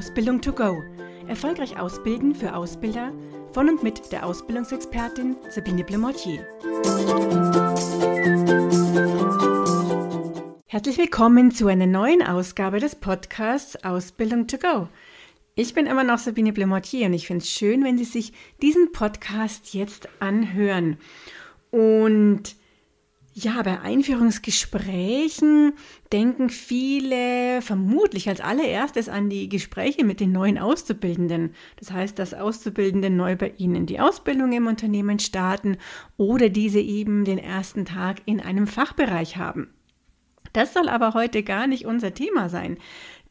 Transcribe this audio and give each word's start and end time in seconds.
Ausbildung 0.00 0.40
to 0.40 0.50
go. 0.54 0.82
Erfolgreich 1.28 1.78
ausbilden 1.78 2.34
für 2.34 2.54
Ausbilder 2.54 3.12
von 3.52 3.68
und 3.68 3.82
mit 3.82 4.10
der 4.12 4.24
Ausbildungsexpertin 4.24 5.36
Sabine 5.50 5.84
Blemortier. 5.84 6.38
Herzlich 10.64 10.96
willkommen 10.96 11.50
zu 11.50 11.66
einer 11.66 11.86
neuen 11.86 12.22
Ausgabe 12.22 12.80
des 12.80 12.94
Podcasts 12.94 13.84
Ausbildung 13.84 14.46
to 14.46 14.56
go. 14.56 14.88
Ich 15.54 15.74
bin 15.74 15.84
immer 15.84 16.02
noch 16.02 16.18
Sabine 16.18 16.54
Blemortier 16.54 17.04
und 17.04 17.12
ich 17.12 17.26
finde 17.26 17.42
es 17.42 17.50
schön, 17.50 17.84
wenn 17.84 17.98
Sie 17.98 18.04
sich 18.04 18.32
diesen 18.62 18.92
Podcast 18.92 19.74
jetzt 19.74 20.08
anhören. 20.18 20.96
Und 21.70 22.56
ja, 23.44 23.62
bei 23.62 23.80
Einführungsgesprächen 23.80 25.72
denken 26.12 26.50
viele 26.50 27.62
vermutlich 27.62 28.28
als 28.28 28.40
allererstes 28.40 29.08
an 29.08 29.30
die 29.30 29.48
Gespräche 29.48 30.04
mit 30.04 30.20
den 30.20 30.32
neuen 30.32 30.58
Auszubildenden. 30.58 31.54
Das 31.76 31.90
heißt, 31.90 32.18
dass 32.18 32.34
Auszubildende 32.34 33.10
neu 33.10 33.36
bei 33.36 33.52
ihnen 33.56 33.86
die 33.86 34.00
Ausbildung 34.00 34.52
im 34.52 34.66
Unternehmen 34.66 35.18
starten 35.18 35.78
oder 36.16 36.48
diese 36.48 36.80
eben 36.80 37.24
den 37.24 37.38
ersten 37.38 37.84
Tag 37.84 38.18
in 38.26 38.40
einem 38.40 38.66
Fachbereich 38.66 39.36
haben. 39.36 39.68
Das 40.52 40.74
soll 40.74 40.88
aber 40.88 41.14
heute 41.14 41.42
gar 41.42 41.66
nicht 41.66 41.86
unser 41.86 42.12
Thema 42.12 42.48
sein, 42.48 42.78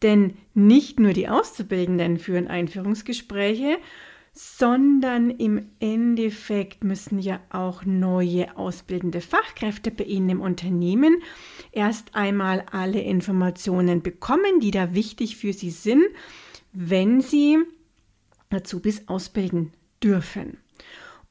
denn 0.02 0.36
nicht 0.54 1.00
nur 1.00 1.14
die 1.14 1.28
Auszubildenden 1.28 2.18
führen 2.18 2.48
Einführungsgespräche, 2.48 3.78
sondern 4.34 5.30
im 5.30 5.70
Endeffekt 5.80 6.84
müssen 6.84 7.20
ja 7.20 7.40
auch 7.50 7.86
neue 7.86 8.56
ausbildende 8.58 9.22
Fachkräfte 9.22 9.92
bei 9.92 10.06
Ihnen 10.06 10.30
im 10.30 10.42
Unternehmen 10.42 11.22
erst 11.72 12.16
einmal 12.16 12.66
alle 12.72 13.02
Informationen 13.02 14.02
bekommen, 14.02 14.60
die 14.62 14.72
da 14.72 14.94
wichtig 14.94 15.38
für 15.38 15.54
Sie 15.54 15.72
sind, 15.72 16.06
wenn 16.72 17.22
Sie 17.22 17.58
Azubis 18.50 19.08
ausbilden 19.08 19.74
dürfen. 20.04 20.58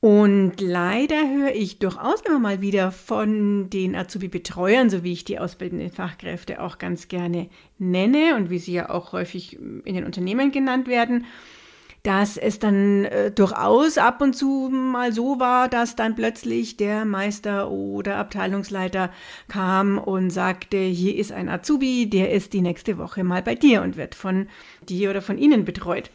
Und 0.01 0.61
leider 0.61 1.29
höre 1.29 1.55
ich 1.55 1.81
durchaus 1.81 2.21
immer 2.21 2.39
mal 2.39 2.61
wieder 2.61 2.93
von 2.93 3.69
den 3.69 3.97
Azubi-Betreuern, 3.97 4.91
so 4.91 5.03
wie 5.03 5.13
ich 5.13 5.25
die 5.25 5.41
ausbildenden 5.41 5.91
Fachkräfte 5.91 6.63
auch 6.63 6.79
ganz 6.79 7.09
gerne 7.09 7.49
nenne 7.79 8.37
und 8.37 8.49
wie 8.49 8.61
sie 8.61 8.75
ja 8.75 8.91
auch 8.91 9.11
häufig 9.11 9.59
in 9.59 9.95
den 9.95 10.05
Unternehmen 10.05 10.53
genannt 10.53 10.87
werden, 10.87 11.27
dass 12.03 12.37
es 12.37 12.59
dann 12.59 13.05
äh, 13.05 13.31
durchaus 13.31 13.99
ab 13.99 14.21
und 14.23 14.35
zu 14.35 14.69
mal 14.71 15.13
so 15.13 15.41
war, 15.41 15.69
dass 15.69 15.97
dann 15.97 16.15
plötzlich 16.15 16.77
der 16.77 17.05
Meister 17.05 17.71
oder 17.71 18.17
Abteilungsleiter 18.17 19.11
kam 19.49 19.99
und 19.99 20.31
sagte, 20.31 20.79
hier 20.79 21.17
ist 21.17 21.33
ein 21.33 21.49
Azubi, 21.49 22.09
der 22.09 22.33
ist 22.33 22.53
die 22.53 22.63
nächste 22.63 22.99
Woche 22.99 23.25
mal 23.25 23.43
bei 23.43 23.55
dir 23.55 23.83
und 23.83 23.97
wird 23.97 24.15
von 24.15 24.49
dir 24.89 25.11
oder 25.11 25.23
von 25.23 25.39
Ihnen 25.39 25.65
betreut. 25.65 26.11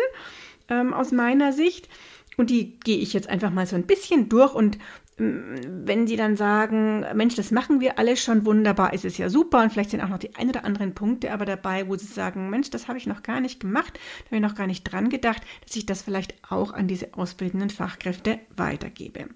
ähm, 0.68 0.94
aus 0.94 1.10
meiner 1.10 1.52
Sicht. 1.52 1.88
Und 2.36 2.50
die 2.50 2.78
gehe 2.78 2.98
ich 2.98 3.12
jetzt 3.12 3.28
einfach 3.28 3.50
mal 3.50 3.66
so 3.66 3.74
ein 3.76 3.86
bisschen 3.86 4.28
durch 4.28 4.54
und 4.54 4.78
wenn 5.18 6.06
sie 6.06 6.16
dann 6.16 6.36
sagen, 6.36 7.04
Mensch, 7.14 7.36
das 7.36 7.50
machen 7.50 7.80
wir 7.80 7.98
alles 7.98 8.22
schon 8.22 8.44
wunderbar, 8.44 8.92
ist 8.92 9.04
es 9.04 9.16
ja 9.16 9.30
super 9.30 9.62
und 9.62 9.72
vielleicht 9.72 9.90
sind 9.90 10.02
auch 10.02 10.08
noch 10.08 10.18
die 10.18 10.34
ein 10.36 10.50
oder 10.50 10.64
anderen 10.64 10.94
Punkte 10.94 11.32
aber 11.32 11.46
dabei, 11.46 11.88
wo 11.88 11.96
sie 11.96 12.06
sagen, 12.06 12.50
Mensch, 12.50 12.70
das 12.70 12.86
habe 12.88 12.98
ich 12.98 13.06
noch 13.06 13.22
gar 13.22 13.40
nicht 13.40 13.60
gemacht, 13.60 13.94
da 13.94 14.26
habe 14.26 14.36
ich 14.36 14.42
noch 14.42 14.54
gar 14.54 14.66
nicht 14.66 14.84
dran 14.84 15.08
gedacht, 15.08 15.42
dass 15.64 15.76
ich 15.76 15.86
das 15.86 16.02
vielleicht 16.02 16.34
auch 16.50 16.72
an 16.72 16.86
diese 16.86 17.14
ausbildenden 17.14 17.70
Fachkräfte 17.70 18.40
weitergebe. 18.56 19.28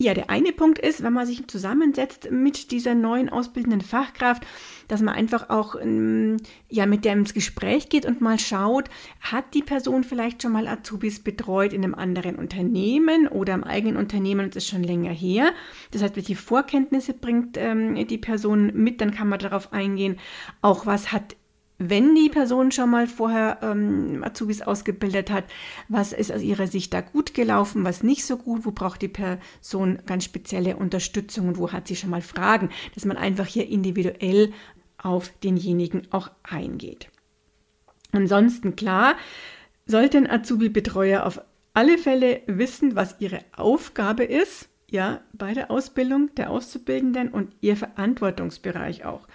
Ja, 0.00 0.14
der 0.14 0.30
eine 0.30 0.52
Punkt 0.52 0.78
ist, 0.78 1.02
wenn 1.02 1.12
man 1.12 1.26
sich 1.26 1.48
zusammensetzt 1.48 2.30
mit 2.30 2.70
dieser 2.70 2.94
neuen 2.94 3.28
ausbildenden 3.28 3.80
Fachkraft, 3.80 4.46
dass 4.86 5.02
man 5.02 5.12
einfach 5.12 5.50
auch 5.50 5.74
ähm, 5.74 6.36
ja 6.68 6.86
mit 6.86 7.04
der 7.04 7.14
ins 7.14 7.34
Gespräch 7.34 7.88
geht 7.88 8.06
und 8.06 8.20
mal 8.20 8.38
schaut, 8.38 8.88
hat 9.20 9.54
die 9.54 9.62
Person 9.62 10.04
vielleicht 10.04 10.40
schon 10.40 10.52
mal 10.52 10.68
Azubis 10.68 11.18
betreut 11.18 11.72
in 11.72 11.82
einem 11.82 11.96
anderen 11.96 12.36
Unternehmen 12.36 13.26
oder 13.26 13.54
im 13.54 13.64
eigenen 13.64 13.96
Unternehmen 13.96 14.44
und 14.44 14.54
ist 14.54 14.68
schon 14.68 14.84
länger 14.84 15.10
her. 15.10 15.50
Das 15.90 16.00
heißt, 16.00 16.14
welche 16.14 16.36
Vorkenntnisse 16.36 17.12
bringt 17.12 17.56
ähm, 17.56 17.96
die 18.06 18.18
Person 18.18 18.70
mit, 18.74 19.00
dann 19.00 19.10
kann 19.10 19.28
man 19.28 19.40
darauf 19.40 19.72
eingehen. 19.72 20.16
Auch 20.62 20.86
was 20.86 21.10
hat 21.10 21.34
wenn 21.78 22.16
die 22.16 22.28
Person 22.28 22.72
schon 22.72 22.90
mal 22.90 23.06
vorher 23.06 23.58
ähm, 23.62 24.24
Azubis 24.24 24.62
ausgebildet 24.62 25.30
hat, 25.30 25.44
was 25.88 26.12
ist 26.12 26.32
aus 26.32 26.42
ihrer 26.42 26.66
Sicht 26.66 26.92
da 26.92 27.00
gut 27.00 27.34
gelaufen, 27.34 27.84
was 27.84 28.02
nicht 28.02 28.24
so 28.24 28.36
gut, 28.36 28.64
wo 28.64 28.72
braucht 28.72 29.00
die 29.00 29.08
Person 29.08 29.98
ganz 30.04 30.24
spezielle 30.24 30.76
Unterstützung 30.76 31.48
und 31.48 31.58
wo 31.58 31.70
hat 31.70 31.86
sie 31.86 31.96
schon 31.96 32.10
mal 32.10 32.22
Fragen, 32.22 32.70
dass 32.94 33.04
man 33.04 33.16
einfach 33.16 33.46
hier 33.46 33.68
individuell 33.68 34.52
auf 35.00 35.30
denjenigen 35.44 36.08
auch 36.10 36.30
eingeht. 36.42 37.08
Ansonsten 38.10 38.74
klar, 38.74 39.14
sollte 39.86 40.18
ein 40.18 40.30
Azubi-Betreuer 40.30 41.24
auf 41.24 41.40
alle 41.74 41.96
Fälle 41.96 42.42
wissen, 42.46 42.96
was 42.96 43.16
ihre 43.20 43.40
Aufgabe 43.56 44.24
ist, 44.24 44.68
ja, 44.90 45.20
bei 45.32 45.54
der 45.54 45.70
Ausbildung 45.70 46.34
der 46.34 46.50
Auszubildenden 46.50 47.28
und 47.28 47.54
ihr 47.60 47.76
Verantwortungsbereich 47.76 49.04
auch. 49.04 49.28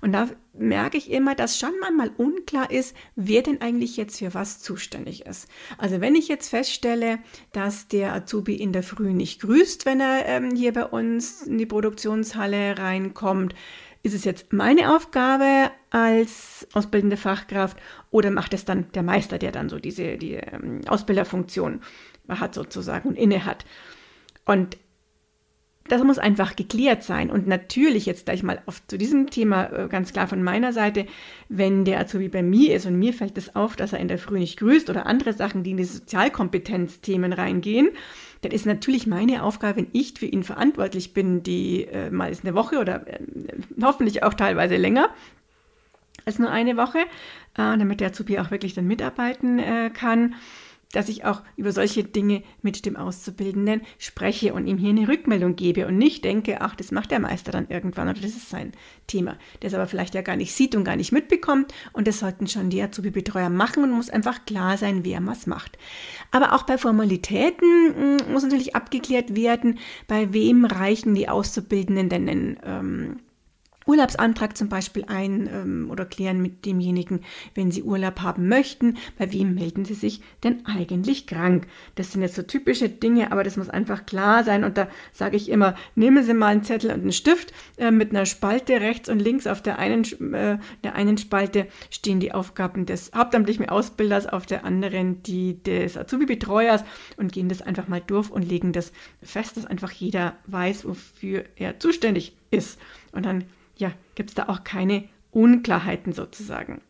Und 0.00 0.12
da 0.12 0.28
merke 0.52 0.96
ich 0.96 1.10
immer, 1.10 1.34
dass 1.34 1.58
schon 1.58 1.72
manchmal 1.80 2.10
unklar 2.16 2.70
ist, 2.70 2.96
wer 3.14 3.42
denn 3.42 3.60
eigentlich 3.60 3.96
jetzt 3.96 4.18
für 4.18 4.34
was 4.34 4.60
zuständig 4.60 5.26
ist. 5.26 5.48
Also 5.78 6.00
wenn 6.00 6.14
ich 6.14 6.28
jetzt 6.28 6.48
feststelle, 6.48 7.18
dass 7.52 7.88
der 7.88 8.14
Azubi 8.14 8.54
in 8.54 8.72
der 8.72 8.82
Früh 8.82 9.12
nicht 9.12 9.40
grüßt, 9.40 9.86
wenn 9.86 10.00
er 10.00 10.26
ähm, 10.26 10.54
hier 10.54 10.72
bei 10.72 10.84
uns 10.84 11.42
in 11.42 11.58
die 11.58 11.66
Produktionshalle 11.66 12.78
reinkommt, 12.78 13.54
ist 14.02 14.14
es 14.14 14.24
jetzt 14.24 14.52
meine 14.52 14.94
Aufgabe 14.94 15.70
als 15.90 16.66
ausbildende 16.72 17.16
Fachkraft 17.16 17.76
oder 18.10 18.30
macht 18.30 18.54
es 18.54 18.64
dann 18.64 18.90
der 18.92 19.02
Meister, 19.02 19.38
der 19.38 19.50
dann 19.50 19.68
so 19.68 19.80
diese 19.80 20.16
die, 20.16 20.34
ähm, 20.34 20.82
Ausbilderfunktion 20.86 21.80
hat 22.28 22.54
sozusagen 22.54 23.08
und 23.08 23.16
inne 23.16 23.44
hat? 23.44 23.64
Und 24.44 24.78
das 25.88 26.02
muss 26.02 26.18
einfach 26.18 26.56
geklärt 26.56 27.02
sein. 27.02 27.30
Und 27.30 27.46
natürlich 27.46 28.06
jetzt 28.06 28.26
gleich 28.26 28.42
mal 28.42 28.60
auf, 28.66 28.86
zu 28.86 28.98
diesem 28.98 29.30
Thema 29.30 29.66
äh, 29.66 29.88
ganz 29.88 30.12
klar 30.12 30.26
von 30.26 30.42
meiner 30.42 30.72
Seite, 30.72 31.06
wenn 31.48 31.84
der 31.84 32.00
Azubi 32.00 32.28
bei 32.28 32.42
mir 32.42 32.74
ist 32.74 32.86
und 32.86 32.98
mir 32.98 33.12
fällt 33.12 33.38
es 33.38 33.54
auf, 33.56 33.76
dass 33.76 33.92
er 33.92 34.00
in 34.00 34.08
der 34.08 34.18
Früh 34.18 34.38
nicht 34.38 34.58
grüßt 34.58 34.90
oder 34.90 35.06
andere 35.06 35.32
Sachen, 35.32 35.62
die 35.62 35.72
in 35.72 35.76
die 35.76 35.84
Sozialkompetenzthemen 35.84 37.32
reingehen, 37.32 37.90
dann 38.42 38.52
ist 38.52 38.66
natürlich 38.66 39.06
meine 39.06 39.42
Aufgabe, 39.42 39.78
wenn 39.78 39.88
ich 39.92 40.14
für 40.18 40.26
ihn 40.26 40.42
verantwortlich 40.42 41.14
bin, 41.14 41.42
die 41.42 41.84
äh, 41.84 42.10
mal 42.10 42.30
ist 42.30 42.44
eine 42.44 42.54
Woche 42.54 42.78
oder 42.78 43.06
äh, 43.06 43.18
hoffentlich 43.82 44.22
auch 44.22 44.34
teilweise 44.34 44.76
länger 44.76 45.10
als 46.24 46.38
nur 46.38 46.50
eine 46.50 46.76
Woche, 46.76 46.98
äh, 46.98 47.04
damit 47.54 48.00
der 48.00 48.08
Azubi 48.08 48.38
auch 48.38 48.50
wirklich 48.50 48.74
dann 48.74 48.86
mitarbeiten 48.86 49.58
äh, 49.58 49.90
kann 49.90 50.34
dass 50.96 51.10
ich 51.10 51.26
auch 51.26 51.42
über 51.56 51.72
solche 51.72 52.04
Dinge 52.04 52.42
mit 52.62 52.86
dem 52.86 52.96
Auszubildenden 52.96 53.82
spreche 53.98 54.54
und 54.54 54.66
ihm 54.66 54.78
hier 54.78 54.88
eine 54.88 55.08
Rückmeldung 55.08 55.54
gebe 55.54 55.86
und 55.86 55.98
nicht 55.98 56.24
denke, 56.24 56.62
ach, 56.62 56.74
das 56.74 56.90
macht 56.90 57.10
der 57.10 57.20
Meister 57.20 57.52
dann 57.52 57.68
irgendwann 57.68 58.08
oder 58.08 58.18
das 58.18 58.30
ist 58.30 58.48
sein 58.48 58.72
Thema, 59.06 59.36
es 59.60 59.74
aber 59.74 59.88
vielleicht 59.88 60.14
ja 60.14 60.22
gar 60.22 60.36
nicht 60.36 60.54
sieht 60.54 60.74
und 60.74 60.84
gar 60.84 60.96
nicht 60.96 61.12
mitbekommt 61.12 61.74
und 61.92 62.08
das 62.08 62.20
sollten 62.20 62.46
schon 62.46 62.70
die 62.70 62.80
Azubi-Betreuer 62.80 63.50
machen 63.50 63.82
und 63.82 63.90
muss 63.90 64.08
einfach 64.08 64.46
klar 64.46 64.78
sein, 64.78 65.04
wer 65.04 65.24
was 65.26 65.46
macht. 65.46 65.76
Aber 66.30 66.54
auch 66.54 66.62
bei 66.62 66.78
Formalitäten 66.78 68.16
hm, 68.18 68.32
muss 68.32 68.44
natürlich 68.44 68.74
abgeklärt 68.74 69.36
werden, 69.36 69.78
bei 70.08 70.32
wem 70.32 70.64
reichen 70.64 71.14
die 71.14 71.28
Auszubildenden 71.28 72.08
denn 72.08 72.56
ähm, 72.64 73.16
Urlaubsantrag 73.86 74.56
zum 74.56 74.68
Beispiel 74.68 75.04
ein 75.06 75.48
ähm, 75.52 75.90
oder 75.90 76.04
klären 76.04 76.42
mit 76.42 76.66
demjenigen, 76.66 77.20
wenn 77.54 77.70
Sie 77.70 77.82
Urlaub 77.82 78.20
haben 78.20 78.48
möchten. 78.48 78.96
Bei 79.16 79.32
wem 79.32 79.54
melden 79.54 79.84
Sie 79.84 79.94
sich 79.94 80.20
denn 80.42 80.66
eigentlich 80.66 81.26
krank? 81.26 81.66
Das 81.94 82.12
sind 82.12 82.22
jetzt 82.22 82.34
so 82.34 82.42
typische 82.42 82.88
Dinge, 82.88 83.32
aber 83.32 83.44
das 83.44 83.56
muss 83.56 83.70
einfach 83.70 84.06
klar 84.06 84.44
sein. 84.44 84.64
Und 84.64 84.76
da 84.76 84.88
sage 85.12 85.36
ich 85.36 85.48
immer, 85.48 85.74
nehmen 85.94 86.24
Sie 86.24 86.34
mal 86.34 86.48
einen 86.48 86.64
Zettel 86.64 86.90
und 86.90 87.02
einen 87.02 87.12
Stift 87.12 87.52
äh, 87.78 87.90
mit 87.90 88.10
einer 88.10 88.26
Spalte 88.26 88.80
rechts 88.80 89.08
und 89.08 89.20
links. 89.20 89.46
Auf 89.46 89.62
der 89.62 89.78
einen, 89.78 90.04
äh, 90.34 90.58
der 90.82 90.94
einen 90.94 91.16
Spalte 91.18 91.68
stehen 91.90 92.20
die 92.20 92.32
Aufgaben 92.32 92.86
des 92.86 93.12
hauptamtlichen 93.14 93.68
Ausbilders, 93.68 94.26
auf 94.26 94.46
der 94.46 94.64
anderen 94.64 95.22
die 95.22 95.62
des 95.62 95.96
Azubi-Betreuers 95.96 96.84
und 97.16 97.32
gehen 97.32 97.48
das 97.48 97.62
einfach 97.62 97.88
mal 97.88 98.02
durch 98.04 98.30
und 98.30 98.42
legen 98.42 98.72
das 98.72 98.92
fest, 99.22 99.56
dass 99.56 99.66
einfach 99.66 99.92
jeder 99.92 100.36
weiß, 100.46 100.84
wofür 100.86 101.44
er 101.56 101.78
zuständig 101.78 102.36
ist. 102.50 102.78
Und 103.12 103.26
dann 103.26 103.44
ja, 103.76 103.92
gibt 104.14 104.30
es 104.30 104.34
da 104.34 104.48
auch 104.48 104.64
keine 104.64 105.08
Unklarheiten 105.30 106.12
sozusagen. 106.12 106.80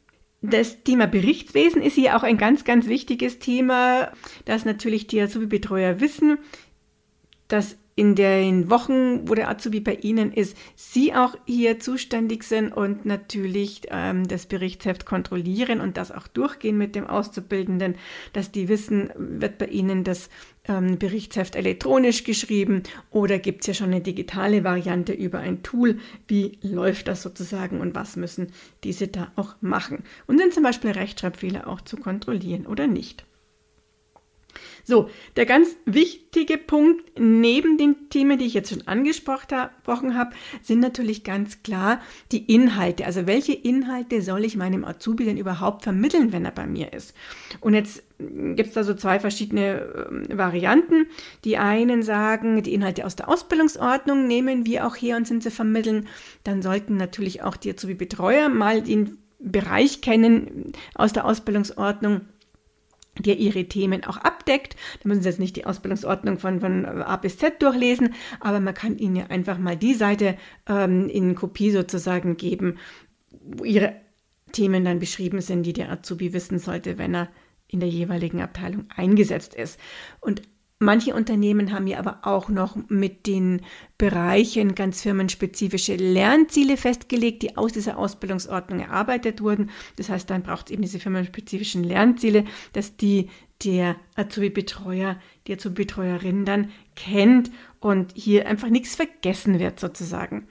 Das 0.43 0.85
Thema 0.85 1.07
Berichtswesen 1.07 1.83
ist 1.83 1.95
hier 1.95 2.17
auch 2.17 2.23
ein 2.23 2.39
ganz, 2.39 2.65
ganz 2.65 2.87
wichtiges 2.87 3.39
Thema, 3.39 4.13
dass 4.45 4.65
natürlich 4.65 5.07
die 5.07 5.21
Azubi-Betreuer 5.21 6.01
wissen, 6.01 6.39
dass 7.49 7.77
in 7.99 8.15
den 8.15 8.69
Wochen, 8.69 9.27
wo 9.27 9.35
der 9.35 9.49
Azubi 9.49 9.81
bei 9.81 9.95
Ihnen 9.95 10.31
ist, 10.31 10.55
Sie 10.77 11.15
auch 11.15 11.35
hier 11.47 11.81
zuständig 11.81 12.45
sind 12.45 12.71
und 12.71 13.07
natürlich 13.07 13.83
ähm, 13.91 14.29
das 14.29 14.45
Berichtsheft 14.45 15.07
kontrollieren 15.07 15.81
und 15.81 15.97
das 15.97 16.13
auch 16.13 16.29
durchgehen 16.29 16.77
mit 16.77 16.95
dem 16.95 17.07
Auszubildenden, 17.07 17.97
dass 18.35 18.53
die 18.53 18.69
wissen, 18.69 19.11
wird 19.17 19.57
bei 19.57 19.67
Ihnen 19.69 20.05
das 20.05 20.29
ähm, 20.69 20.99
Berichtsheft 20.99 21.57
elektronisch 21.57 22.25
geschrieben 22.25 22.83
oder 23.11 23.39
gibt 23.39 23.63
es 23.63 23.69
ja 23.69 23.75
schon 23.75 23.87
eine 23.87 24.03
digitale 24.03 24.63
Variante 24.63 25.15
über 25.15 25.39
ein 25.39 25.63
Tool? 25.63 25.99
Wie 26.29 26.59
läuft 26.61 27.09
das 27.09 27.23
sozusagen 27.23 27.81
und 27.81 27.95
was 27.95 28.17
müssen 28.17 28.49
diese 28.85 29.09
da 29.09 29.33
auch 29.37 29.55
machen? 29.63 30.05
Und 30.27 30.37
sind 30.37 30.53
zum 30.53 30.65
Beispiel 30.65 30.91
Rechtschreibfehler 30.91 31.67
auch 31.67 31.81
zu 31.81 31.97
kontrollieren 31.97 32.67
oder 32.67 32.87
nicht? 32.87 33.25
So, 34.85 35.11
der 35.37 35.47
ganz 35.47 35.77
wichtige 35.85 36.59
Punkt 36.59 37.19
neben 37.19 37.77
den 37.77 38.09
Themen, 38.09 38.39
die 38.39 38.47
ich 38.47 38.55
jetzt 38.55 38.71
schon 38.71 38.87
angesprochen 38.87 40.17
habe, 40.17 40.31
sind 40.63 40.81
natürlich 40.81 41.25
ganz 41.25 41.63
klar 41.63 42.01
die 42.31 42.53
Inhalte. 42.53 43.05
Also 43.05 43.27
welche 43.27 43.53
Inhalte 43.53 44.23
soll 44.23 44.45
ich 44.45 44.57
meinem 44.57 44.85
Azubi 44.85 45.25
denn 45.25 45.39
überhaupt 45.39 45.83
vermitteln, 45.83 46.33
wenn 46.33 46.45
er 46.45 46.53
bei 46.53 46.67
mir 46.67 46.93
ist? 46.93 47.15
Und 47.61 47.75
jetzt 47.75 48.03
gibt 48.19 48.69
es 48.69 48.75
da 48.75 48.85
so 48.85 48.95
zwei 48.95 49.19
verschiedene 49.19 49.81
äh, 50.31 50.39
Varianten. 50.39 51.07
Die 51.45 51.59
einen 51.59 52.03
sagen, 52.03 52.63
die 52.63 52.75
Inhalte 52.75 53.05
aus 53.05 53.17
der 53.17 53.29
Ausbildungsordnung 53.29 54.27
nehmen 54.27 54.67
wir 54.67 54.87
auch 54.87 54.97
her 54.97 55.17
und 55.17 55.27
sind 55.27 55.43
sie 55.43 55.51
vermitteln. 55.51 56.07
Dann 56.45 56.63
sollten 56.63 56.97
natürlich 56.97 57.43
auch 57.43 57.57
die 57.57 57.71
Azubi-Betreuer 57.71 58.49
mal 58.49 58.83
den 58.83 59.19
Bereich 59.39 60.01
kennen 60.01 60.73
aus 60.95 61.13
der 61.13 61.27
Ausbildungsordnung 61.27 62.23
der 63.19 63.39
ihre 63.39 63.65
Themen 63.65 64.05
auch 64.05 64.19
abdeckt. 64.19 64.77
Da 65.03 65.09
müssen 65.09 65.23
Sie 65.23 65.29
jetzt 65.29 65.41
nicht 65.41 65.57
die 65.57 65.67
Ausbildungsordnung 65.67 66.39
von, 66.39 66.61
von 66.61 66.85
A 66.85 67.17
bis 67.17 67.39
Z 67.39 67.63
durchlesen, 67.63 68.15
aber 68.41 68.61
man 68.61 68.75
kann 68.75 68.99
Ihnen 68.99 69.17
ja 69.17 69.27
einfach 69.27 69.59
mal 69.59 69.77
die 69.77 69.95
Seite 69.95 70.37
ähm, 70.69 71.09
in 71.09 71.35
Kopie 71.35 71.71
sozusagen 71.71 72.37
geben, 72.37 72.79
wo 73.41 73.65
Ihre 73.65 73.95
Themen 74.53 74.85
dann 74.85 74.99
beschrieben 74.99 75.41
sind, 75.41 75.65
die 75.65 75.73
der 75.73 75.91
Azubi 75.91 76.33
wissen 76.33 76.59
sollte, 76.59 76.99
wenn 76.99 77.15
er 77.15 77.29
in 77.69 77.81
der 77.81 77.89
jeweiligen 77.89 78.41
Abteilung 78.41 78.87
eingesetzt 78.95 79.55
ist. 79.55 79.79
Und 80.21 80.43
Manche 80.79 81.15
Unternehmen 81.15 81.73
haben 81.73 81.87
ja 81.87 81.99
aber 81.99 82.19
auch 82.23 82.51
noch 82.51 82.77
mit 82.89 83.27
den 83.27 83.63
Bereichen 83.97 84.75
ganz 84.75 85.01
firmenspezifische 85.01 85.97
Lernziele 85.97 86.77
festgelegt, 86.77 87.43
die 87.43 87.57
aus 87.57 87.73
dieser 87.73 87.97
Ausbildungsordnung 87.97 88.81
erarbeitet 88.81 89.41
wurden. 89.41 89.71
Das 89.97 90.11
heißt, 90.11 90.29
dann 90.29 90.43
braucht 90.43 90.67
es 90.67 90.73
eben 90.73 90.83
diese 90.83 90.99
firmenspezifischen 90.99 91.83
Lernziele, 91.83 92.45
dass 92.75 92.95
die 92.99 93.31
der 93.65 93.97
Azubi-Betreuer, 94.17 95.19
die 95.47 95.55
Azubi-Betreuerin 95.55 96.45
dann 96.45 96.71
kennt 96.95 97.51
und 97.81 98.13
hier 98.15 98.47
einfach 98.47 98.69
nichts 98.69 98.97
vergessen 98.97 99.59
wird 99.59 99.81
sozusagen. 99.81 100.47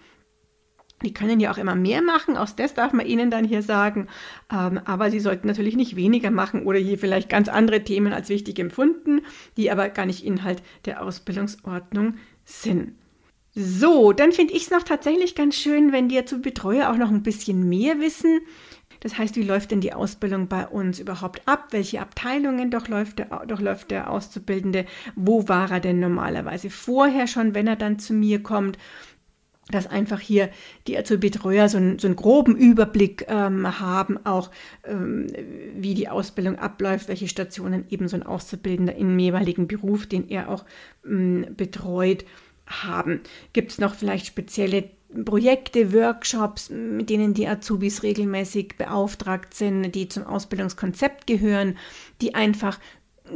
Die 1.06 1.14
können 1.14 1.40
ja 1.40 1.52
auch 1.52 1.58
immer 1.58 1.76
mehr 1.76 2.02
machen, 2.02 2.36
auch 2.36 2.50
das 2.50 2.74
darf 2.74 2.92
man 2.92 3.06
ihnen 3.06 3.30
dann 3.30 3.46
hier 3.46 3.62
sagen. 3.62 4.08
Ähm, 4.52 4.82
aber 4.86 5.12
sie 5.12 5.20
sollten 5.20 5.48
natürlich 5.48 5.76
nicht 5.76 5.96
weniger 5.96 6.32
machen 6.32 6.64
oder 6.64 6.80
hier 6.80 6.98
vielleicht 6.98 7.30
ganz 7.30 7.48
andere 7.48 7.84
Themen 7.84 8.12
als 8.12 8.30
wichtig 8.30 8.58
empfunden, 8.60 9.22
die 9.56 9.70
aber 9.72 9.90
gar 9.90 10.08
nicht 10.08 10.26
Inhalt 10.26 10.64
der 10.86 11.04
Ausbildungsordnung 11.04 12.16
sind. 12.44 12.94
So, 13.54 14.12
dann 14.12 14.34
finde 14.34 14.54
ich 14.54 14.64
es 14.64 14.72
noch 14.72 14.84
tatsächlich 14.84 15.36
ganz 15.36 15.56
schön, 15.56 15.94
wenn 15.94 16.10
die 16.10 16.26
zu 16.26 16.42
Betreuer 16.42 16.90
auch 16.90 16.98
noch 16.98 17.10
ein 17.10 17.24
bisschen 17.24 17.70
mehr 17.70 18.00
wissen. 18.00 18.42
Das 19.00 19.20
heißt, 19.20 19.36
wie 19.36 19.44
läuft 19.44 19.70
denn 19.70 19.82
die 19.82 19.94
Ausbildung 19.94 20.48
bei 20.48 20.68
uns 20.68 21.00
überhaupt 21.00 21.48
ab? 21.48 21.68
Welche 21.70 22.02
Abteilungen 22.02 22.72
durchläuft 22.72 23.20
der, 23.20 23.46
durchläuft 23.46 23.92
der 23.92 24.10
Auszubildende? 24.10 24.86
Wo 25.16 25.48
war 25.48 25.72
er 25.72 25.80
denn 25.80 26.00
normalerweise 26.00 26.72
vorher 26.72 27.28
schon, 27.28 27.54
wenn 27.54 27.68
er 27.68 27.76
dann 27.76 28.00
zu 28.00 28.14
mir 28.14 28.42
kommt? 28.42 28.80
Dass 29.72 29.88
einfach 29.88 30.20
hier 30.20 30.50
die 30.88 30.98
Azubi-Betreuer 30.98 31.70
so, 31.70 31.78
einen, 31.78 31.98
so 31.98 32.08
einen 32.08 32.16
groben 32.16 32.56
Überblick 32.56 33.26
ähm, 33.28 33.80
haben, 33.80 34.24
auch 34.26 34.52
ähm, 34.84 35.28
wie 35.76 35.96
die 35.96 36.08
Ausbildung 36.08 36.60
abläuft, 36.60 37.08
welche 37.08 37.28
Stationen 37.28 37.86
eben 37.90 38.08
so 38.08 38.16
ein 38.16 38.24
Auszubildender 38.24 38.96
im 38.96 39.18
jeweiligen 39.18 39.68
Beruf, 39.68 40.06
den 40.06 40.30
er 40.30 40.50
auch 40.50 40.66
ähm, 41.06 41.48
betreut, 41.58 42.26
haben. 42.68 43.22
Gibt 43.54 43.72
es 43.72 43.80
noch 43.80 43.96
vielleicht 43.96 44.28
spezielle 44.28 44.90
Projekte, 45.24 45.94
Workshops, 45.94 46.70
mit 46.70 47.10
denen 47.10 47.34
die 47.34 47.48
Azubis 47.48 48.04
regelmäßig 48.04 48.76
beauftragt 48.78 49.54
sind, 49.54 49.94
die 49.94 50.10
zum 50.10 50.26
Ausbildungskonzept 50.26 51.26
gehören, 51.26 51.78
die 52.22 52.36
einfach 52.36 52.80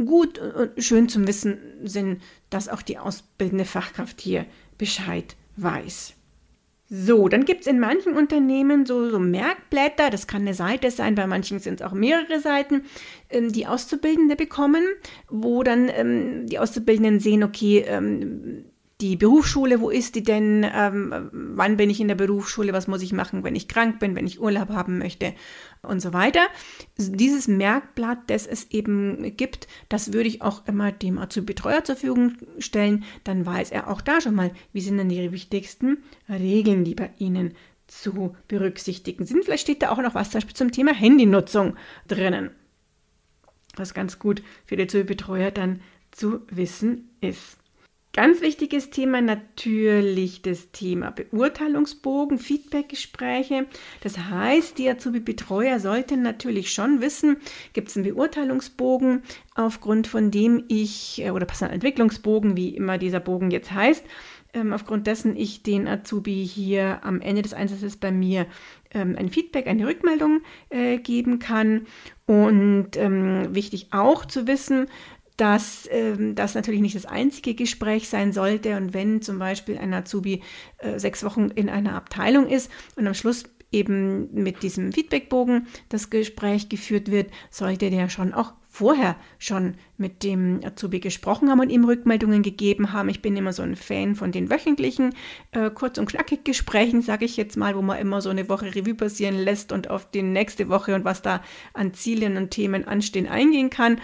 gut 0.06 0.40
und 0.40 0.72
schön 0.84 1.10
zum 1.10 1.28
Wissen 1.28 1.58
sind, 1.84 2.22
dass 2.50 2.70
auch 2.70 2.82
die 2.82 2.98
ausbildende 2.98 3.66
Fachkraft 3.66 4.22
hier 4.22 4.46
Bescheid 4.78 5.36
weiß. 5.56 6.16
So, 6.92 7.28
dann 7.28 7.46
gibt 7.46 7.62
es 7.62 7.68
in 7.68 7.80
manchen 7.80 8.16
Unternehmen 8.16 8.88
so, 8.88 9.12
so, 9.12 9.20
Merkblätter, 9.20 10.10
das 10.10 10.26
kann 10.26 10.42
eine 10.42 10.56
Seite 10.56 10.90
sein, 10.90 11.14
bei 11.14 11.28
manchen 11.28 11.60
sind 11.60 11.82
es 11.82 11.86
auch 11.86 11.94
mehrere 11.94 12.40
Seiten, 12.40 12.84
ähm, 13.30 13.52
die 13.52 13.68
Auszubildende 13.68 14.36
bekommen, 14.36 14.84
wo 15.30 15.62
dann 15.62 15.88
ähm, 15.94 16.48
die 16.48 16.58
Auszubildenden 16.58 17.20
sehen, 17.20 17.44
okay, 17.44 17.86
ähm, 17.88 18.66
die 19.02 19.16
Berufsschule, 19.16 19.80
wo 19.80 19.90
ist 19.90 20.16
die 20.16 20.24
denn? 20.24 20.66
Ähm, 20.70 21.30
wann 21.32 21.78
bin 21.78 21.90
ich 21.90 22.02
in 22.02 22.10
der 22.10 22.16
Berufsschule? 22.16 22.74
Was 22.74 22.88
muss 22.88 23.02
ich 23.02 23.14
machen, 23.14 23.44
wenn 23.44 23.56
ich 23.56 23.70
krank 23.70 24.00
bin, 24.00 24.16
wenn 24.16 24.28
ich 24.28 24.42
Urlaub 24.42 24.70
haben 24.70 24.98
möchte 24.98 25.34
und 25.82 26.02
so 26.02 26.12
weiter. 26.12 26.42
Dieses 26.98 27.48
Merkblatt, 27.48 28.30
das 28.30 28.46
es 28.46 28.70
eben 28.72 29.36
gibt, 29.38 29.68
das 29.88 30.12
würde 30.12 30.28
ich 30.28 30.42
auch 30.42 30.68
immer 30.68 30.92
dem 30.92 31.18
Azubi-Betreuer 31.18 31.84
zur 31.84 31.96
Verfügung 31.96 32.34
stellen. 32.58 33.06
Dann 33.24 33.46
weiß 33.46 33.72
er 33.72 33.90
auch 33.90 34.02
da 34.02 34.20
schon 34.20 34.36
mal, 34.36 34.52
wie 34.74 34.82
sind 34.82 34.98
denn 34.98 35.10
die 35.10 35.32
wichtigsten 35.32 36.04
Regeln, 36.28 36.84
die 36.84 36.96
bei 36.96 37.12
Ihnen 37.18 37.54
zu 37.88 38.36
berücksichtigen 38.48 39.26
sind. 39.26 39.46
Vielleicht 39.46 39.64
steht 39.64 39.82
da 39.82 39.92
auch 39.92 40.02
noch 40.02 40.16
was 40.16 40.32
zum 40.32 40.72
Thema 40.72 40.94
Handynutzung 40.94 41.76
drinnen, 42.08 42.52
was 43.76 43.94
ganz 43.94 44.20
gut 44.20 44.44
für 44.66 44.76
die 44.76 44.84
Azubi-Betreuer 44.84 45.52
dann 45.52 45.82
zu 46.12 46.42
wissen 46.50 47.10
ist. 47.22 47.59
Ganz 48.12 48.42
wichtiges 48.42 48.90
Thema 48.90 49.22
natürlich 49.22 50.42
das 50.42 50.72
Thema 50.72 51.12
Beurteilungsbogen, 51.12 52.40
Feedbackgespräche. 52.40 53.68
Das 54.02 54.18
heißt, 54.18 54.80
die 54.80 54.90
Azubi-Betreuer 54.90 55.80
sollten 55.80 56.24
natürlich 56.24 56.74
schon 56.74 57.02
wissen, 57.02 57.38
gibt 57.74 57.90
es 57.90 57.98
einen 57.98 58.12
Beurteilungsbogen, 58.12 59.22
aufgrund 59.54 60.08
von 60.08 60.32
dem 60.32 60.64
ich, 60.70 61.22
äh, 61.24 61.30
oder 61.30 61.46
Personalentwicklungsbogen, 61.46 62.58
wie 62.58 62.70
immer 62.70 62.98
dieser 62.98 63.20
Bogen 63.20 63.52
jetzt 63.52 63.72
heißt, 63.72 64.04
ähm, 64.54 64.74
aufgrund 64.74 65.06
dessen 65.06 65.36
ich 65.38 65.62
den 65.62 65.88
Azubi 65.88 66.44
hier 66.46 67.02
am 67.04 67.22
Ende 67.22 67.44
des 67.44 67.54
Einsatzes 67.54 67.98
bei 67.98 68.12
mir 68.12 68.48
ähm, 68.92 69.16
ein 69.18 69.30
Feedback, 69.30 69.68
eine 69.68 69.86
Rückmeldung 69.86 70.42
äh, 70.70 70.98
geben 70.98 71.38
kann. 71.38 71.86
Und 72.26 72.96
ähm, 72.96 73.54
wichtig 73.54 73.88
auch 73.92 74.26
zu 74.26 74.48
wissen, 74.48 74.88
dass 75.40 75.88
ähm, 75.90 76.36
das 76.36 76.54
natürlich 76.54 76.82
nicht 76.82 76.96
das 76.96 77.06
einzige 77.06 77.54
Gespräch 77.54 78.10
sein 78.10 78.34
sollte. 78.34 78.76
Und 78.76 78.94
wenn 78.94 79.22
zum 79.22 79.40
Beispiel 79.40 79.78
ein 79.78 79.94
Azubi 79.94 80.42
äh, 80.80 81.00
sechs 81.00 81.24
Wochen 81.24 81.48
in 81.48 81.70
einer 81.70 81.96
Abteilung 81.96 82.48
ist 82.48 82.70
und 82.98 83.08
am 83.08 83.14
Schluss 83.14 83.46
eben 83.72 84.34
mit 84.34 84.64
diesem 84.64 84.92
Feedbackbogen 84.92 85.68
das 85.88 86.10
Gespräch 86.10 86.68
geführt 86.68 87.10
wird, 87.10 87.32
sollte 87.52 87.90
der 87.90 88.10
schon 88.10 88.34
auch 88.34 88.54
vorher 88.68 89.16
schon 89.40 89.76
mit 89.98 90.24
dem 90.24 90.62
Azubi 90.64 91.00
gesprochen 91.00 91.50
haben 91.50 91.60
und 91.60 91.70
ihm 91.70 91.86
Rückmeldungen 91.86 92.44
gegeben 92.44 92.94
haben. 92.94 93.10
Ich 93.10 93.22
bin 93.22 93.36
immer 93.36 93.52
so 93.52 93.64
ein 93.64 93.76
Fan 93.76 94.16
von 94.16 94.32
den 94.32 94.50
wöchentlichen, 94.50 95.16
äh, 95.52 95.70
kurz 95.72 95.98
und 95.98 96.08
knackig 96.08 96.46
Gesprächen, 96.46 97.02
sage 97.02 97.26
ich 97.26 97.36
jetzt 97.36 97.58
mal, 97.58 97.76
wo 97.76 97.82
man 97.82 97.98
immer 98.00 98.22
so 98.22 98.30
eine 98.30 98.48
Woche 98.48 98.76
Revue 98.76 98.94
passieren 98.94 99.36
lässt 99.36 99.72
und 99.72 99.90
auf 99.90 100.10
die 100.12 100.22
nächste 100.22 100.70
Woche 100.70 100.96
und 100.96 101.04
was 101.04 101.22
da 101.22 101.42
an 101.74 101.94
Zielen 101.94 102.38
und 102.38 102.52
Themen 102.52 102.88
anstehen 102.88 103.28
eingehen 103.28 103.70
kann. 103.70 104.00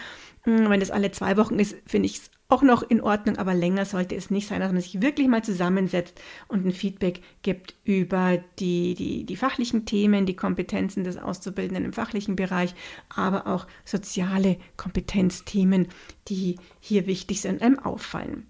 Hm, 0.45 0.69
wenn 0.69 0.79
das 0.79 0.91
alle 0.91 1.11
zwei 1.11 1.37
Wochen 1.37 1.59
ist, 1.59 1.75
finde 1.85 2.05
ich 2.05 2.17
es 2.17 2.31
auch 2.47 2.61
noch 2.61 2.83
in 2.83 3.01
Ordnung, 3.01 3.37
aber 3.37 3.55
länger 3.55 3.85
sollte 3.85 4.15
es 4.15 4.29
nicht 4.29 4.47
sein, 4.47 4.59
dass 4.59 4.71
man 4.71 4.81
sich 4.81 5.01
wirklich 5.01 5.27
mal 5.27 5.43
zusammensetzt 5.43 6.21
und 6.47 6.63
ein 6.63 6.71
Feedback 6.71 7.21
gibt 7.41 7.73
über 7.83 8.37
die, 8.59 8.93
die, 8.93 9.23
die 9.23 9.35
fachlichen 9.35 9.85
Themen, 9.85 10.27
die 10.27 10.35
Kompetenzen 10.35 11.03
des 11.03 11.17
Auszubildenden 11.17 11.85
im 11.85 11.93
fachlichen 11.93 12.35
Bereich, 12.35 12.75
aber 13.09 13.47
auch 13.47 13.65
soziale 13.83 14.57
Kompetenzthemen, 14.77 15.87
die 16.27 16.57
hier 16.79 17.07
wichtig 17.07 17.41
sind, 17.41 17.63
einem 17.63 17.79
auffallen. 17.79 18.45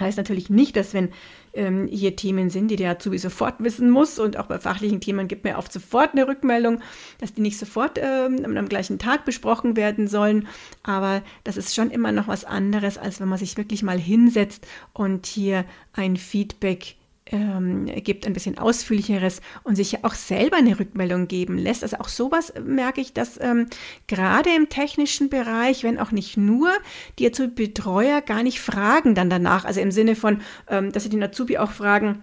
Heißt 0.00 0.18
natürlich 0.18 0.50
nicht, 0.50 0.76
dass 0.76 0.94
wenn 0.94 1.10
ähm, 1.54 1.88
hier 1.88 2.16
Themen 2.16 2.50
sind, 2.50 2.68
die 2.68 2.76
der 2.76 2.92
Azubi 2.92 3.18
sofort 3.18 3.56
wissen 3.58 3.90
muss 3.90 4.18
und 4.18 4.36
auch 4.36 4.46
bei 4.46 4.58
fachlichen 4.58 5.00
Themen 5.00 5.28
gibt 5.28 5.44
mir 5.44 5.58
oft 5.58 5.72
sofort 5.72 6.12
eine 6.12 6.28
Rückmeldung, 6.28 6.80
dass 7.18 7.34
die 7.34 7.40
nicht 7.40 7.58
sofort 7.58 7.98
ähm, 7.98 8.56
am 8.56 8.68
gleichen 8.68 8.98
Tag 8.98 9.24
besprochen 9.24 9.76
werden 9.76 10.08
sollen. 10.08 10.46
Aber 10.82 11.22
das 11.44 11.56
ist 11.56 11.74
schon 11.74 11.90
immer 11.90 12.12
noch 12.12 12.28
was 12.28 12.44
anderes, 12.44 12.98
als 12.98 13.20
wenn 13.20 13.28
man 13.28 13.38
sich 13.38 13.56
wirklich 13.56 13.82
mal 13.82 13.98
hinsetzt 13.98 14.66
und 14.92 15.26
hier 15.26 15.64
ein 15.92 16.16
Feedback 16.16 16.97
ähm, 17.32 17.86
gibt, 17.86 18.26
ein 18.26 18.32
bisschen 18.32 18.58
ausführlicheres 18.58 19.40
und 19.64 19.76
sich 19.76 19.92
ja 19.92 19.98
auch 20.02 20.14
selber 20.14 20.56
eine 20.56 20.78
Rückmeldung 20.78 21.28
geben 21.28 21.58
lässt. 21.58 21.82
Also 21.82 21.98
auch 21.98 22.08
sowas 22.08 22.52
merke 22.64 23.00
ich, 23.00 23.12
dass 23.12 23.40
ähm, 23.40 23.66
gerade 24.06 24.50
im 24.54 24.68
technischen 24.68 25.28
Bereich, 25.28 25.84
wenn 25.84 25.98
auch 25.98 26.12
nicht 26.12 26.36
nur, 26.36 26.70
die 27.18 27.26
Azubi-Betreuer 27.26 28.20
gar 28.20 28.42
nicht 28.42 28.60
fragen 28.60 29.14
dann 29.14 29.30
danach. 29.30 29.64
Also 29.64 29.80
im 29.80 29.90
Sinne 29.90 30.16
von, 30.16 30.40
ähm, 30.68 30.92
dass 30.92 31.04
sie 31.04 31.10
den 31.10 31.22
Azubi 31.22 31.58
auch 31.58 31.70
fragen, 31.70 32.22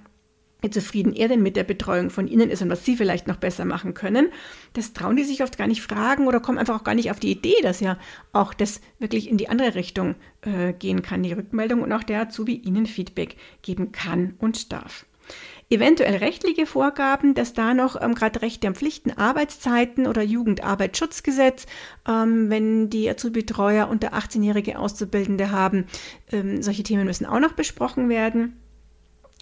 wie 0.65 0.71
zufrieden 0.71 1.13
er 1.13 1.27
denn 1.27 1.43
mit 1.43 1.55
der 1.55 1.63
Betreuung 1.63 2.09
von 2.09 2.27
ihnen 2.27 2.49
ist 2.49 2.63
und 2.63 2.71
was 2.71 2.83
sie 2.83 2.97
vielleicht 2.97 3.27
noch 3.27 3.35
besser 3.35 3.65
machen 3.65 3.93
können, 3.93 4.29
das 4.73 4.93
trauen 4.93 5.15
die 5.15 5.23
sich 5.23 5.43
oft 5.43 5.59
gar 5.59 5.67
nicht 5.67 5.83
fragen 5.83 6.27
oder 6.27 6.39
kommen 6.39 6.57
einfach 6.57 6.79
auch 6.79 6.83
gar 6.83 6.95
nicht 6.95 7.11
auf 7.11 7.19
die 7.19 7.31
Idee, 7.31 7.55
dass 7.61 7.81
ja 7.81 7.99
auch 8.33 8.53
das 8.53 8.81
wirklich 8.97 9.29
in 9.29 9.37
die 9.37 9.47
andere 9.47 9.75
Richtung 9.75 10.15
äh, 10.41 10.73
gehen 10.73 11.03
kann, 11.03 11.21
die 11.21 11.33
Rückmeldung 11.33 11.83
und 11.83 11.93
auch 11.93 12.01
der 12.01 12.21
Azubi 12.21 12.55
ihnen 12.55 12.87
Feedback 12.87 13.35
geben 13.61 13.91
kann 13.91 14.33
und 14.39 14.71
darf. 14.73 15.05
Eventuell 15.69 16.15
rechtliche 16.17 16.65
Vorgaben, 16.65 17.33
dass 17.35 17.53
da 17.53 17.73
noch 17.73 17.99
ähm, 18.01 18.15
gerade 18.15 18.41
Rechte 18.41 18.67
und 18.67 18.77
Pflichten, 18.77 19.11
Arbeitszeiten 19.11 20.07
oder 20.07 20.23
Jugendarbeitsschutzgesetz, 20.23 21.67
ähm, 22.07 22.49
wenn 22.49 22.89
die 22.89 23.09
Azubi-Betreuer 23.09 23.87
unter 23.87 24.13
18-jährige 24.13 24.79
Auszubildende 24.79 25.51
haben, 25.51 25.85
ähm, 26.31 26.61
solche 26.63 26.83
Themen 26.83 27.05
müssen 27.05 27.25
auch 27.25 27.39
noch 27.39 27.53
besprochen 27.53 28.09
werden 28.09 28.53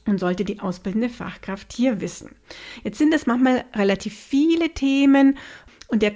und 0.06 0.20
sollte 0.20 0.46
die 0.46 0.60
ausbildende 0.60 1.10
Fachkraft 1.10 1.74
hier 1.74 2.02
wissen. 2.02 2.36
Jetzt 2.84 2.98
sind 2.98 3.14
es 3.14 3.26
manchmal 3.26 3.66
relativ 3.74 4.14
viele 4.14 4.70
Themen 4.70 5.38
und 5.88 6.02
der 6.02 6.14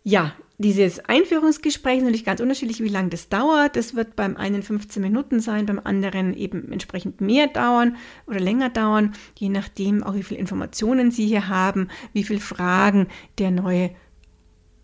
Ja, 0.08 0.34
dieses 0.60 1.04
Einführungsgespräch 1.04 1.98
ist 1.98 2.04
natürlich 2.04 2.26
ganz 2.26 2.40
unterschiedlich, 2.40 2.80
wie 2.80 2.90
lange 2.90 3.10
das 3.10 3.28
dauert. 3.28 3.76
Das 3.76 3.96
wird 3.96 4.16
beim 4.16 4.38
einen 4.38 4.62
15 4.62 5.02
Minuten 5.02 5.40
sein, 5.40 5.66
beim 5.66 5.80
anderen 5.84 6.36
eben 6.36 6.72
entsprechend 6.72 7.22
mehr 7.22 7.48
dauern 7.48 7.98
oder 8.28 8.40
länger 8.40 8.70
dauern, 8.70 9.16
je 9.40 9.50
nachdem 9.50 10.04
auch 10.04 10.14
wie 10.14 10.22
viele 10.22 10.40
Informationen 10.40 11.10
Sie 11.10 11.26
hier 11.26 11.48
haben, 11.48 11.88
wie 12.14 12.24
viele 12.24 12.40
Fragen 12.40 13.08
der 13.40 13.50
neue 13.50 13.90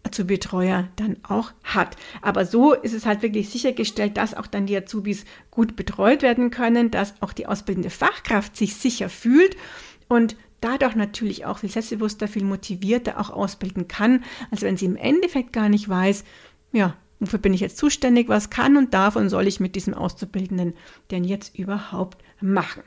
Azubi-Betreuer 0.01 0.87
dann 0.95 1.17
auch 1.21 1.51
hat. 1.63 1.97
Aber 2.23 2.43
so 2.45 2.73
ist 2.73 2.95
es 2.95 3.05
halt 3.05 3.21
wirklich 3.21 3.49
sichergestellt, 3.49 4.17
dass 4.17 4.33
auch 4.33 4.47
dann 4.47 4.65
die 4.65 4.75
Azubis 4.75 5.25
gut 5.51 5.75
betreut 5.75 6.23
werden 6.23 6.49
können, 6.49 6.89
dass 6.89 7.21
auch 7.21 7.31
die 7.31 7.45
ausbildende 7.45 7.91
Fachkraft 7.91 8.57
sich 8.57 8.75
sicher 8.75 9.07
fühlt 9.07 9.55
und 10.07 10.35
dadurch 10.61 10.95
natürlich 10.95 11.45
auch 11.45 11.59
viel 11.59 11.69
selbstbewusster, 11.69 12.27
viel 12.27 12.45
motivierter 12.45 13.19
auch 13.19 13.29
ausbilden 13.29 13.87
kann, 13.87 14.23
als 14.51 14.61
wenn 14.61 14.77
sie 14.77 14.85
im 14.85 14.95
Endeffekt 14.95 15.53
gar 15.53 15.69
nicht 15.69 15.89
weiß, 15.89 16.23
ja, 16.71 16.95
wofür 17.19 17.39
bin 17.39 17.53
ich 17.53 17.61
jetzt 17.61 17.77
zuständig, 17.77 18.29
was 18.29 18.49
kann 18.49 18.77
und 18.77 18.93
darf 18.93 19.15
und 19.15 19.29
soll 19.29 19.47
ich 19.47 19.59
mit 19.59 19.75
diesem 19.75 19.93
Auszubildenden 19.93 20.73
denn 21.11 21.23
jetzt 21.23 21.57
überhaupt 21.57 22.23
machen. 22.41 22.83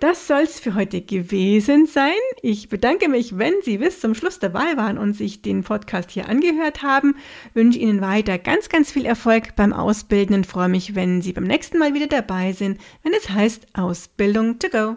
Das 0.00 0.26
soll 0.26 0.42
es 0.42 0.60
für 0.60 0.74
heute 0.74 1.00
gewesen 1.00 1.86
sein. 1.86 2.12
Ich 2.42 2.68
bedanke 2.68 3.08
mich, 3.08 3.38
wenn 3.38 3.54
Sie 3.62 3.78
bis 3.78 4.00
zum 4.00 4.14
Schluss 4.14 4.38
dabei 4.38 4.76
waren 4.76 4.98
und 4.98 5.14
sich 5.14 5.40
den 5.40 5.62
Podcast 5.62 6.10
hier 6.10 6.28
angehört 6.28 6.82
haben. 6.82 7.16
Wünsche 7.54 7.78
Ihnen 7.78 8.00
weiter 8.00 8.38
ganz, 8.38 8.68
ganz 8.68 8.90
viel 8.90 9.06
Erfolg 9.06 9.54
beim 9.56 9.72
Ausbilden 9.72 10.34
und 10.34 10.46
freue 10.46 10.68
mich, 10.68 10.94
wenn 10.94 11.22
Sie 11.22 11.32
beim 11.32 11.44
nächsten 11.44 11.78
Mal 11.78 11.94
wieder 11.94 12.08
dabei 12.08 12.52
sind, 12.52 12.78
wenn 13.02 13.14
es 13.14 13.30
heißt 13.30 13.68
Ausbildung 13.74 14.58
to 14.58 14.68
go. 14.68 14.96